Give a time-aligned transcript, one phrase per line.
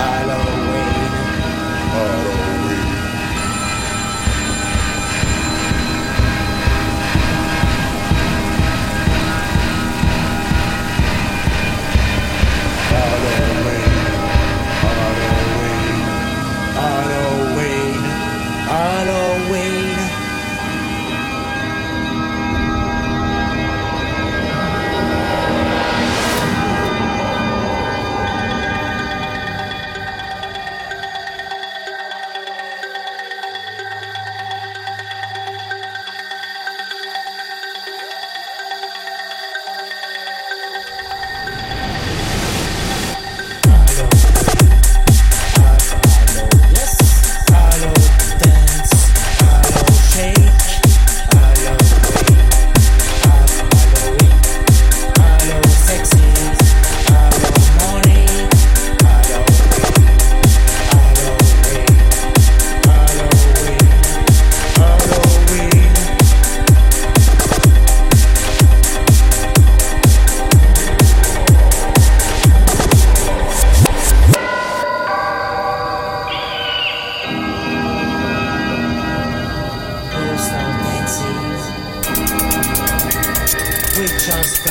[0.00, 1.12] Halloween.
[1.92, 2.39] Halloween.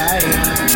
[0.10, 0.69] Just